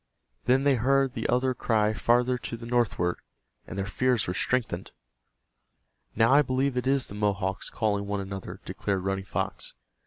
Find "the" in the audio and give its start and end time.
1.13-1.29, 2.57-2.65, 7.07-7.13